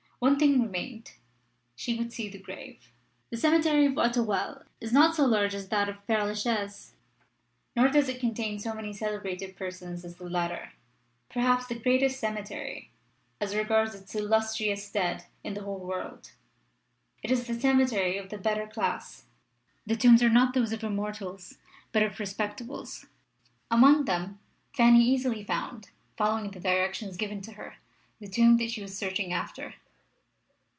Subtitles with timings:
[0.21, 1.13] One thing remained.
[1.75, 2.91] She would see the grave.
[3.31, 6.93] The cemetery of Auteuil is not so large as that of Pere la Chaise,
[7.75, 10.73] nor does it contain so many celebrated persons as the latter
[11.27, 12.91] perhaps the greatest cemetery,
[13.39, 16.33] as regards its illustrious dead, in the whole world.
[17.23, 19.23] It is the cemetery of the better class.
[19.87, 21.57] The tombs are not those of Immortals
[21.91, 23.07] but of Respectables.
[23.71, 24.37] Among them
[24.75, 27.77] Fanny easily found, following the directions given to her,
[28.19, 29.73] the tomb she was searching after.